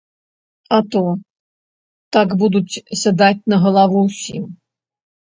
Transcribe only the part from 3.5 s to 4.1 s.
на галаву